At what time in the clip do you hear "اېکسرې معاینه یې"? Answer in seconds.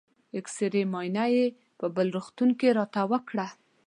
0.37-1.45